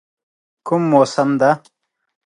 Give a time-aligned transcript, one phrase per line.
[0.67, 1.51] کوم موسم دی؟